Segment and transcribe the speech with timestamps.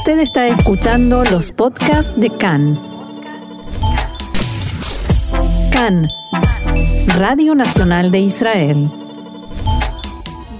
[0.00, 2.80] Usted está escuchando los podcasts de CAN.
[5.70, 6.08] CAN,
[7.18, 8.90] Radio Nacional de Israel.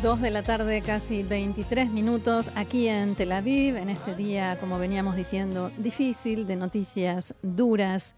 [0.02, 4.78] Dos de la tarde, casi 23 minutos, aquí en Tel Aviv, en este día, como
[4.78, 8.16] veníamos diciendo, difícil, de noticias duras,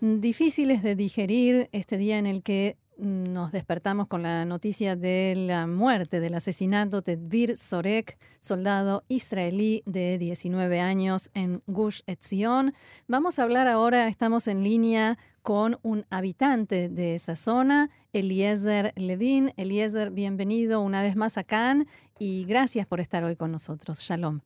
[0.00, 5.66] difíciles de digerir, este día en el que nos despertamos con la noticia de la
[5.66, 12.72] muerte, del asesinato de Dvir Sorek, soldado israelí de 19 años en Gush Etzion.
[13.08, 19.52] Vamos a hablar ahora, estamos en línea con un habitante de esa zona, Eliezer Levin.
[19.56, 21.88] Eliezer, bienvenido una vez más a Cannes
[22.18, 24.00] y gracias por estar hoy con nosotros.
[24.00, 24.40] Shalom.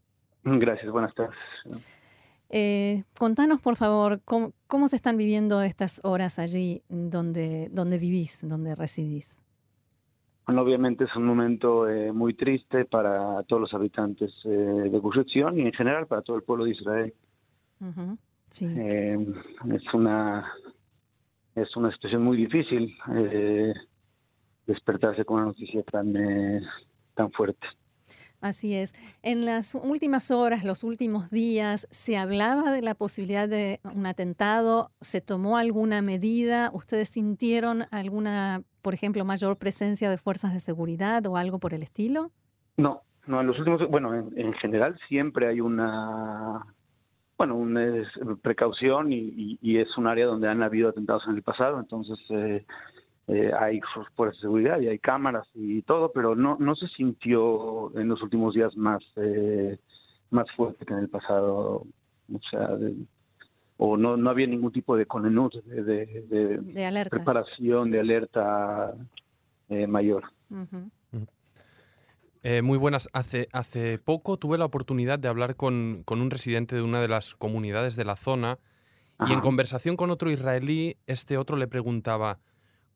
[0.45, 1.37] Gracias, buenas tardes.
[2.49, 8.75] Eh, contanos, por favor, cómo, se están viviendo estas horas allí donde, donde vivís, donde
[8.75, 9.43] residís.
[10.47, 15.19] Bueno, obviamente es un momento eh, muy triste para todos los habitantes eh, de Gush
[15.35, 17.15] y en general para todo el pueblo de Israel.
[18.49, 18.67] sí.
[18.67, 20.47] es una
[21.57, 22.97] es una situación muy difícil
[24.67, 26.15] despertarse con una noticia tan
[27.15, 27.67] tan fuerte.
[28.47, 28.95] Así es.
[29.25, 34.91] En las últimas horas, los últimos días, ¿se hablaba de la posibilidad de un atentado?
[35.01, 36.71] ¿Se tomó alguna medida?
[36.73, 41.83] ¿Ustedes sintieron alguna, por ejemplo, mayor presencia de fuerzas de seguridad o algo por el
[41.83, 42.31] estilo?
[42.77, 46.65] No, no, en los últimos, bueno, en, general siempre hay una,
[47.37, 48.05] bueno, una
[48.43, 52.65] precaución y, y, es un área donde han habido atentados en el pasado, entonces eh,
[53.29, 53.81] eh, hay
[54.15, 58.23] fuerzas de seguridad y hay cámaras y todo, pero no no se sintió en los
[58.23, 59.79] últimos días más eh,
[60.31, 61.87] más fuerte que en el pasado,
[62.33, 62.71] o sea,
[63.79, 68.95] o no no había ningún tipo de conenut, de, de, preparación, de alerta
[69.69, 70.25] eh, mayor.
[72.63, 73.09] muy buenas.
[73.13, 77.09] Hace, hace poco tuve la oportunidad de hablar con, con un residente de una de
[77.09, 78.61] las comunidades de la zona
[79.27, 82.39] y en conversación con otro israelí, este otro le preguntaba,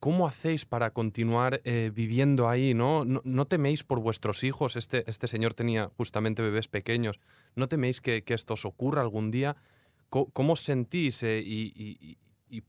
[0.01, 2.73] ¿Cómo hacéis para continuar eh, viviendo ahí?
[2.73, 3.05] ¿no?
[3.05, 3.45] ¿no?
[3.45, 4.77] teméis por vuestros hijos?
[4.77, 7.21] Este, este señor tenía justamente bebés pequeños.
[7.55, 9.57] ¿No teméis que, esto os ocurra algún día?
[10.09, 12.17] ¿Cómo, os sentís eh, y,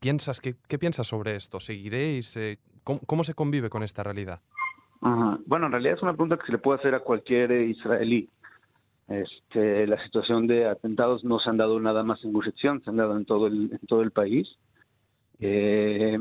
[0.01, 1.61] piensas, qué, piensas sobre esto?
[1.61, 2.35] ¿Seguiréis?
[2.35, 4.41] Eh, ¿cómo, se convive con esta realidad?
[4.99, 8.29] Bueno, en realidad es una pregunta que se le puede hacer a cualquier israelí.
[9.07, 12.97] Este, la situación de atentados no se han dado nada más en Gush se han
[12.97, 14.49] dado en todo el, en todo el país.
[15.39, 16.17] Eh,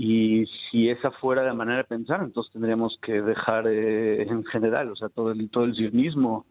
[0.00, 4.92] y si esa fuera la manera de pensar, entonces tendríamos que dejar eh, en general,
[4.92, 6.46] o sea, todo el, todo el sionismo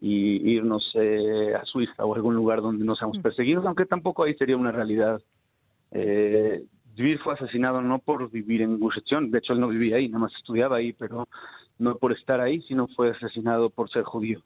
[0.00, 4.34] y irnos eh, a Suiza o algún lugar donde no seamos perseguidos, aunque tampoco ahí
[4.34, 5.22] sería una realidad.
[5.92, 6.64] Eh,
[7.22, 10.34] fue asesinado no por vivir en Gush de hecho él no vivía ahí, nada más
[10.34, 11.28] estudiaba ahí, pero
[11.78, 14.42] no por estar ahí, sino fue asesinado por ser judío.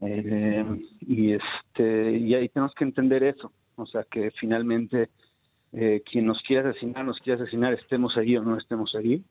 [0.00, 0.64] Eh,
[1.00, 5.10] y este y ahí tenemos que entender eso, o sea que finalmente
[5.72, 9.22] eh, quien nos quiera asesinar, nos quiera asesinar, estemos allí o no estemos allí.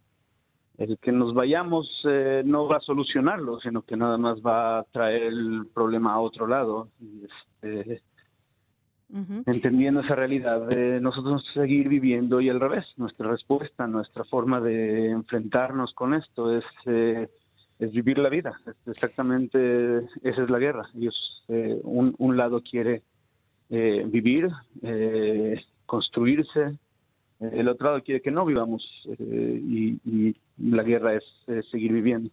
[0.78, 4.84] El que nos vayamos eh, no va a solucionarlo, sino que nada más va a
[4.86, 6.88] traer el problema a otro lado.
[7.52, 8.02] Este,
[9.48, 12.86] Entendiendo esa realidad, de nosotros seguir viviendo y al revés.
[12.96, 17.28] Nuestra respuesta, nuestra forma de enfrentarnos con esto es, eh,
[17.80, 18.62] es vivir la vida.
[18.86, 20.88] Exactamente esa es la guerra.
[20.96, 23.02] Ellos, un, un lado quiere
[23.70, 24.50] vivir,
[25.90, 26.78] construirse.
[27.40, 31.24] El otro lado quiere que no vivamos eh, y, la guerra es,
[31.72, 32.30] seguir viviendo.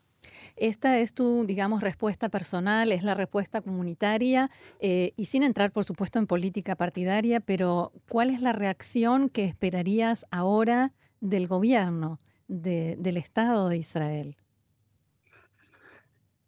[0.56, 4.50] Esta es tu, digamos, respuesta personal, es la respuesta comunitaria
[4.80, 9.44] eh, y sin entrar, por supuesto, en política partidaria, pero ¿cuál es la reacción que
[9.44, 12.18] esperarías ahora del gobierno,
[12.48, 14.36] del Estado de Israel?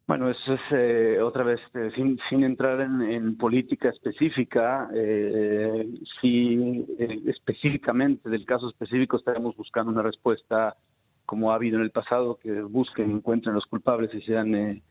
[0.09, 5.87] Bueno, eso es eh, otra vez, eh, sin, sin entrar en, política específica, eh,
[6.19, 6.87] sí
[7.27, 10.77] específicamente del caso específico estaremos buscando una respuesta
[11.27, 14.83] como ha habido en el pasado, que busquen, encuentren los culpables y sean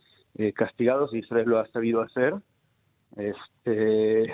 [0.54, 2.36] castigados, y Israel lo ha sabido hacer.
[3.16, 4.32] Este,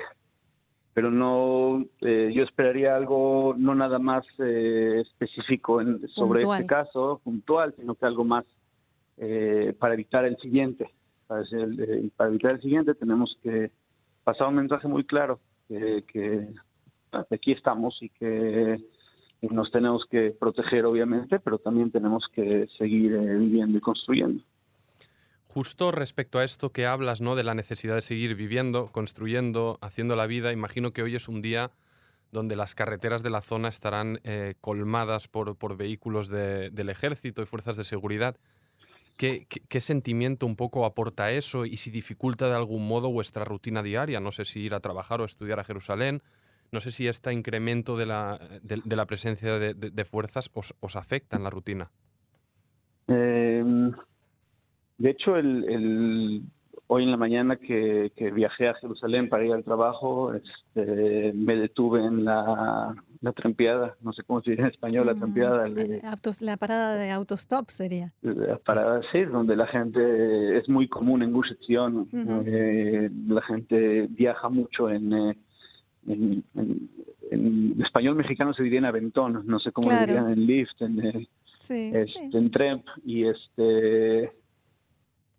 [0.93, 7.95] pero no, yo esperaría algo no nada más específico en, sobre este caso, puntual, sino
[7.95, 8.43] que algo más
[9.17, 10.89] eh, para evitar el siguiente.
[11.27, 13.71] Para, eh, para, evitar el siguiente tenemos que
[14.23, 16.47] pasar un mensaje muy claro que, que
[17.29, 18.79] aquí estamos y que
[19.41, 24.43] nos tenemos que proteger obviamente, pero también tenemos que seguir eh, viviendo y construyendo.
[25.47, 27.35] Justo respecto a esto que hablas, ¿no?
[27.35, 31.43] De la necesidad de seguir viviendo, construyendo, haciendo la vida, imagino que hoy es un
[31.43, 31.69] día
[32.31, 34.19] donde las carreteras de la zona estarán
[34.59, 38.37] colmadas por, vehículos de, del ejército y fuerzas de seguridad.
[39.17, 44.19] ¿Qué, sentimiento un poco aporta eso y si dificulta de algún modo vuestra rutina diaria?
[44.19, 46.21] No sé si ir a trabajar o estudiar a Jerusalén.
[46.71, 51.43] No sé si este incremento de la, de, la presencia de, fuerzas os, afecta en
[51.43, 51.91] la rutina.
[53.07, 53.91] Em,
[54.97, 56.43] de hecho, el,
[56.87, 62.03] hoy en la mañana que, viajé a Jerusalén para ir al trabajo, este, me detuve
[62.03, 65.67] en la, la trampeada, no sé cómo se dice en español, la mm, trampeada.
[65.69, 66.01] Eh,
[66.41, 68.11] la parada de autostop sería.
[68.21, 74.49] La parada, sí, donde la gente es muy común en Gush eh, la gente viaja
[74.49, 75.37] mucho en, eh,
[76.05, 81.25] en, español mexicano se diría en aventón, no sé cómo dirían en lift, en,
[81.59, 84.33] este, en tramp, y este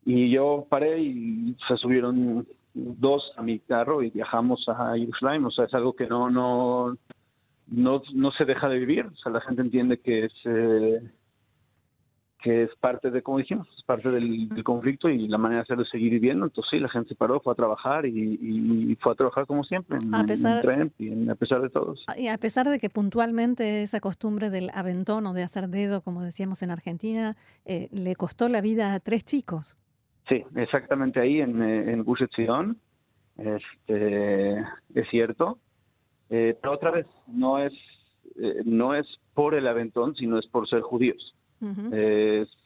[0.06, 5.44] y yo paré y se subieron dos a mi carro y viajamos a Jerusalén.
[5.44, 6.96] O sea, es algo que no, no,
[7.68, 9.06] no, no se deja de vivir.
[9.06, 11.10] O sea, la gente entiende que es, eh,
[12.42, 15.82] que es parte de, como dijimos, es parte del, conflicto y la manera de hacerlo
[15.82, 16.44] es seguir viviendo.
[16.44, 19.98] Entonces sí, la gente se paró, fue a trabajar y, fue a trabajar como siempre,
[20.02, 20.62] en, a pesar,
[20.98, 22.04] y a pesar de todos.
[22.18, 26.22] Y a pesar de que puntualmente esa costumbre del aventón o de hacer dedo, como
[26.22, 27.34] decíamos en Argentina,
[27.64, 29.78] eh, le costó la vida a tres chicos.
[30.28, 32.04] Sí, exactamente ahí en, eh, en
[33.36, 34.58] Este,
[34.94, 35.58] es cierto.
[36.30, 37.72] Eh, pero otra vez, no es,
[38.36, 41.34] eh, no es por el aventón, sino es por ser judíos.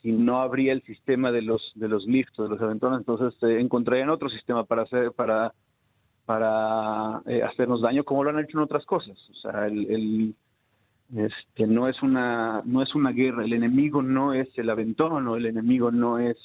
[0.03, 4.11] si no habría el sistema de los de los lifts, de los aventones, entonces encontrarían
[4.11, 5.53] otro sistema para hacer para
[6.27, 7.19] para
[7.49, 9.17] hacernos daño, como lo han hecho en otras cosas.
[9.31, 10.35] O sea, el, el
[11.17, 13.45] este, no es una no es una guerra.
[13.45, 16.37] El enemigo no es el aventón, o el enemigo no es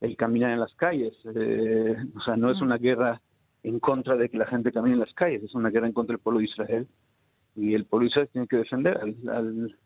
[0.00, 1.14] el caminar en las calles.
[1.34, 3.20] Eh, o sea, no es una guerra
[3.64, 6.12] en contra de que la gente camine en las calles, es una guerra en contra
[6.12, 6.86] del pueblo de Israel.
[7.56, 9.78] Y el pueblo de Israel tiene que defender al,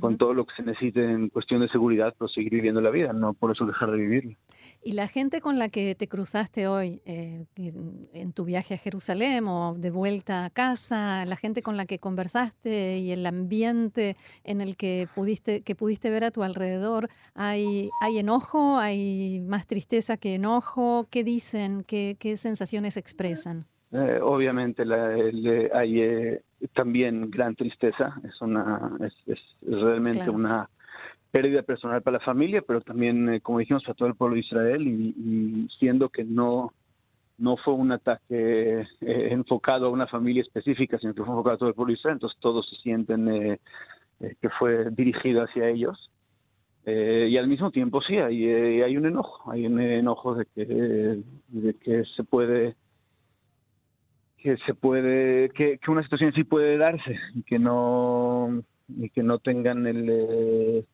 [0.00, 3.12] con todo lo que se necesite en cuestión de seguridad, pero seguir viviendo la vida,
[3.12, 4.36] no por eso dejar de vivirla.
[4.82, 9.46] ¿Y la gente con la que te cruzaste hoy eh, en tu viaje a Jerusalén
[9.46, 14.60] o de vuelta a casa, la gente con la que conversaste y el ambiente en
[14.60, 18.78] el que pudiste, que pudiste ver a tu alrededor, ¿hay, hay enojo?
[18.78, 21.06] ¿Hay más tristeza que enojo?
[21.10, 21.84] ¿Qué dicen?
[21.84, 23.66] ¿Qué, qué sensaciones expresan?
[23.92, 25.14] Eh, obviamente la,
[25.74, 26.42] hay eh,
[26.74, 30.68] también gran tristeza, es una es, realmente una
[31.30, 34.40] pérdida personal para la familia, pero también, eh, como dijimos, para todo el pueblo de
[34.40, 36.72] Israel y, siendo que no
[37.38, 41.68] no fue un ataque enfocado a una familia específica, sino que fue enfocado a todo
[41.68, 43.58] el pueblo de Israel, entonces todos se sienten
[44.18, 46.10] que fue dirigido hacia ellos.
[46.86, 48.48] y al mismo tiempo sí, hay,
[48.80, 52.74] hay un enojo, hay un enojo de que, de que se puede
[54.46, 59.40] que se puede, que, una situación así puede darse y que no, y que no
[59.40, 60.84] tengan el, eh,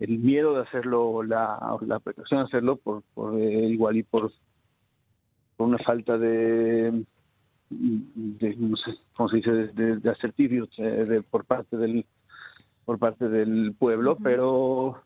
[0.00, 4.30] el miedo de hacerlo, la, la precaución de hacerlo por, por eh, igual y por,
[5.56, 7.02] por una falta de,
[7.70, 12.04] de no sé cómo se dice, de, de eh, de, por parte del
[12.84, 15.00] por parte del pueblo, pero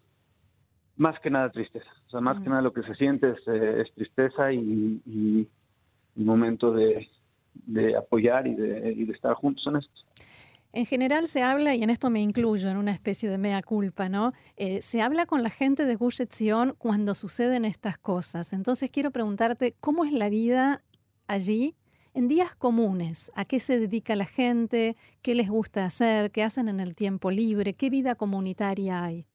[0.96, 1.90] más que nada tristeza.
[2.08, 5.48] O sea, más que nada lo que se siente es, es tristeza y, y
[6.16, 7.08] un momento de,
[7.66, 9.92] de apoyar y de, estar juntos en esto.
[10.72, 14.08] En general se habla, y en esto me incluyo, en una especie de mea culpa,
[14.08, 14.32] ¿no?
[14.56, 16.20] Eh, se habla con la gente de Gush
[16.78, 18.52] cuando suceden estas cosas.
[18.52, 20.82] Entonces quiero preguntarte, ¿cómo es la vida
[21.28, 21.76] allí
[22.12, 23.30] en días comunes?
[23.36, 24.96] ¿A qué se dedica la gente?
[25.22, 26.32] ¿Qué les gusta hacer?
[26.32, 27.74] ¿Qué hacen en el tiempo libre?
[27.74, 29.26] ¿Qué vida comunitaria hay?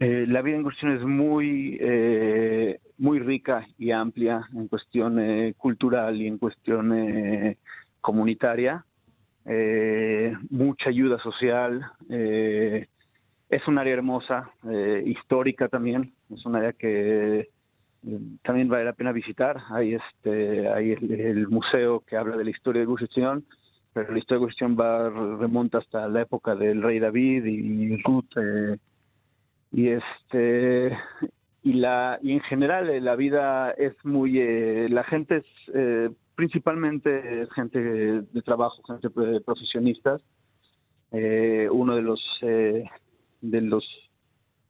[0.00, 5.54] Eh, la vida en Gush es muy eh, muy rica y amplia en cuestión eh,
[5.56, 7.58] cultural y en cuestión eh,
[8.00, 8.84] comunitaria,
[10.50, 14.50] mucha ayuda social, es un área hermosa,
[15.04, 17.50] histórica también, es un área que
[18.42, 22.80] también vale la pena visitar, hay este hay el, museo que habla de la historia
[22.80, 23.04] de Gush
[23.92, 28.34] pero la historia de Gush va remonta hasta la época del rey David y Ruth
[29.74, 30.96] y este
[31.62, 36.10] y la y en general eh, la vida es muy eh, la gente es eh,
[36.36, 40.22] principalmente gente de trabajo gente profesionistas
[41.10, 43.84] uno de los de los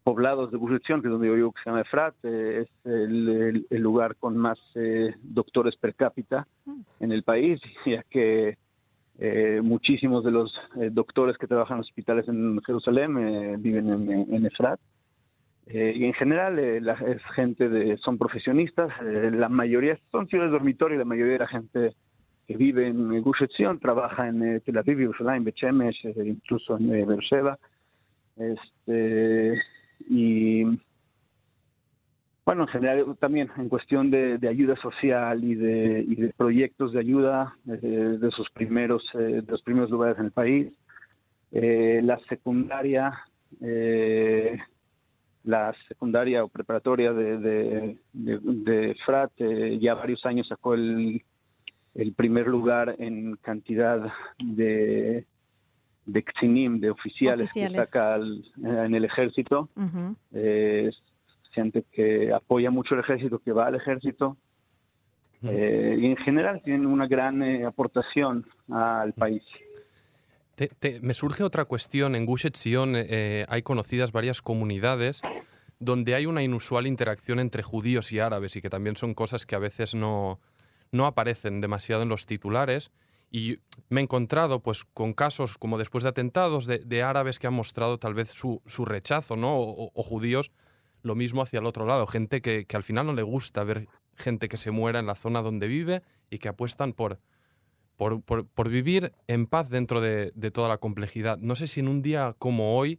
[0.03, 4.17] poblados de Burrición, que es donde yo vivo, que se llama Efrat, es el, lugar
[4.17, 4.59] con más
[5.23, 6.47] doctores per cápita
[7.01, 8.59] en el país, ya que
[9.63, 10.53] muchísimos de los
[10.91, 14.81] doctores que trabajan en hospitales en Jerusalén viven en, en Efrat.
[15.67, 20.29] Eh, y en general eh, la, es gente de son profesionistas eh, la mayoría son
[20.29, 21.95] ciudades dormitorio la mayoría de la gente
[22.47, 27.59] que vive en Gush Etzion trabaja en Tel Aviv, Yerushalayim, Bechemesh, incluso en Beersheba
[28.37, 29.59] este
[30.11, 30.65] y
[32.47, 37.01] Bueno, en general también en cuestión de, ayuda social y de, y de, proyectos de
[37.01, 40.73] ayuda de, de sus primeros de los primeros lugares en el país.
[41.51, 43.13] la secundaria
[45.45, 49.33] la secundaria o preparatoria de, de, de, Frat
[49.81, 51.23] ya varios años sacó el,
[51.95, 55.27] el primer lugar en cantidad de
[56.07, 59.71] de Xinim, de oficiales, que saca en el ejército.
[60.33, 60.91] Eh,
[61.55, 64.37] siente que apoya mucho el ejército, que va al ejército.
[65.43, 69.43] Eh, y en general tiene una gran eh, aportación al país.
[71.03, 72.15] me surge otra cuestión.
[72.15, 75.21] En Gush Etzion hay conocidas varias comunidades
[75.79, 79.55] donde hay una inusual interacción entre judíos y árabes y que también son cosas que
[79.55, 80.41] a veces no,
[80.95, 82.91] no aparecen demasiado en los titulares.
[83.31, 83.59] Y
[83.89, 87.99] me he encontrado pues, con casos como después de atentados de, árabes que han mostrado
[87.99, 89.57] tal vez su, rechazo, ¿no?
[89.59, 90.53] O, judíos
[91.05, 92.07] lo mismo hacia el otro lado.
[92.07, 95.43] Gente que, al final no le gusta ver gente que se muera en la zona
[95.43, 97.19] donde vive y que apuestan por,
[97.97, 101.39] por, vivir en paz dentro de, de, toda la complejidad.
[101.39, 102.99] No sé si en un día como hoy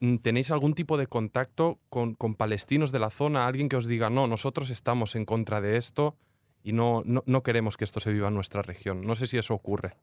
[0.00, 3.86] mm, tenéis algún tipo de contacto con, con palestinos de la zona, alguien que os
[3.86, 6.16] diga, no, nosotros estamos en contra de esto
[6.62, 9.02] y no, no, queremos que esto se viva en nuestra región.
[9.02, 9.94] No sé si eso ocurre.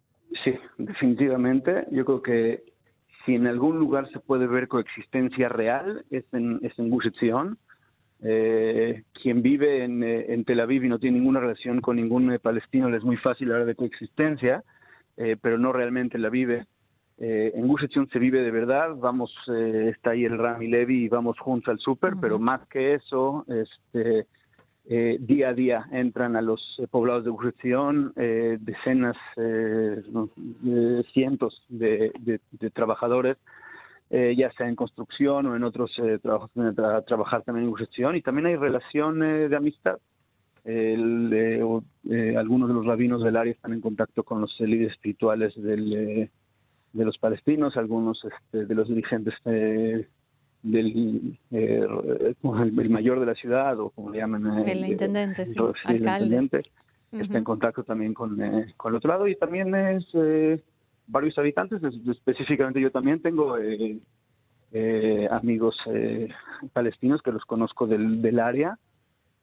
[0.44, 1.86] Sí, definitivamente.
[1.92, 2.64] Yo creo que
[3.26, 7.08] si en algún lugar se puede ver coexistencia real es en, es en Gush
[8.22, 12.32] eh, quien vive en, eh, en, Tel Aviv y no tiene ninguna relación con ningún
[12.32, 14.64] eh, palestino le es muy fácil hablar de coexistencia,
[15.42, 16.66] pero no realmente la vive.
[17.18, 21.72] en Gush se vive de verdad, vamos, está ahí el Rami Levi y vamos juntos
[21.72, 24.28] al súper, pero más que eso, este,
[24.88, 29.18] eh, día a día entran a los eh, poblados de Gujeción eh, decenas,
[31.12, 32.40] cientos de,
[32.74, 33.38] trabajadores,
[34.10, 38.46] ya sea en construcción o en otros trabajos, para trabajar también en Gujeción, y también
[38.46, 39.98] hay relación de amistad.
[40.64, 46.30] algunos de los rabinos del área están en contacto con los líderes espirituales de
[46.94, 49.34] los palestinos, algunos este, de los dirigentes
[50.66, 51.86] del eh,
[52.42, 56.50] el, mayor de la ciudad o como le llaman eh, el intendente, sí, alcalde.
[57.12, 60.60] está en contacto también con, eh, con el otro lado y también es eh,
[61.08, 63.56] varios habitantes, específicamente yo también tengo
[65.30, 65.76] amigos
[66.74, 68.80] palestinos que los conozco del, del área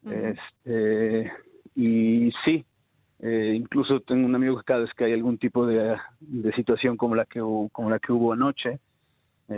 [0.05, 1.33] este,
[1.77, 2.65] y sí,
[3.23, 7.15] incluso tengo un amigo que cada vez que hay algún tipo de, de situación como
[7.15, 8.81] la que como la que hubo anoche,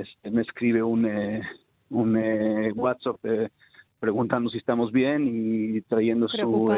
[0.01, 1.43] este, me escribe un, eh,
[1.91, 3.49] un eh, WhatsApp eh,
[3.99, 6.69] preguntando si estamos bien y trayendo su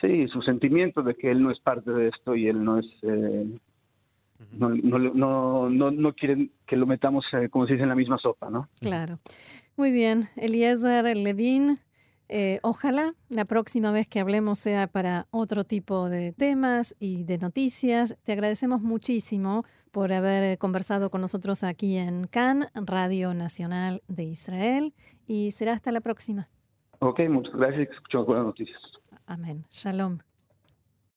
[0.00, 2.86] sí su sentimiento de que él no es parte de esto y él no es
[4.52, 8.50] no, no, no, no, quieren que lo metamos, como se dice, en la misma sopa,
[8.50, 8.68] ¿no?
[8.80, 9.18] Claro.
[9.78, 10.24] Muy bien.
[10.36, 11.78] Eliezer Levin,
[12.62, 18.18] ojalá la próxima vez que hablemos sea para otro tipo de temas y de noticias.
[18.24, 19.64] Te agradecemos muchísimo
[19.96, 24.92] por haber conversado con nosotros aquí en CAN, Radio Nacional de Israel,
[25.26, 26.50] y será hasta la próxima.
[26.98, 27.88] Ok, muchas gracias.
[27.92, 28.78] Escuchamos buenas noticias.
[29.24, 29.64] Amén.
[29.70, 30.18] Shalom.